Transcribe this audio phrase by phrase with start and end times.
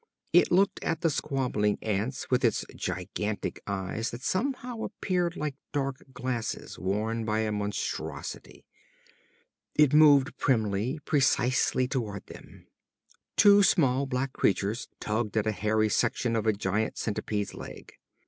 [0.33, 5.97] It looked at the squabbling ants with its gigantic eyes that somehow appeared like dark
[6.11, 8.65] glasses worn by a monstrosity.
[9.75, 12.65] It moved primly, precisely toward them.
[13.37, 17.93] Two small black creatures tugged at a hairy section of a giant centipede's leg.